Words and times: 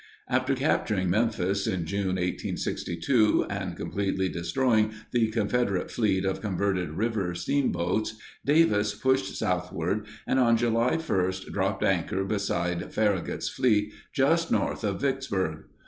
After 0.27 0.55
capturing 0.55 1.11
Memphis 1.11 1.67
in 1.67 1.85
June 1.85 2.15
1862 2.17 3.45
and 3.51 3.77
completely 3.77 4.29
destroying 4.29 4.93
the 5.11 5.27
Confederate 5.29 5.91
fleet 5.91 6.25
of 6.25 6.41
converted 6.41 6.93
river 6.93 7.35
steamboats, 7.35 8.15
Davis 8.43 8.95
pushed 8.95 9.35
southward 9.37 10.07
and 10.25 10.39
on 10.39 10.57
July 10.57 10.95
1 10.97 11.31
dropped 11.53 11.83
anchor 11.83 12.23
beside 12.23 12.91
Farragut's 12.91 13.47
fleet 13.49 13.93
just 14.11 14.49
north 14.51 14.83
of 14.83 14.99
Vicksburg. 15.01 15.65